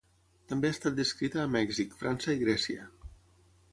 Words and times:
També 0.53 0.69
ha 0.71 0.75
estat 0.75 0.95
descrita 0.99 1.39
a 1.43 1.51
Mèxic, 1.57 1.93
França 2.01 2.35
i 2.39 2.43
Grècia. 2.45 2.89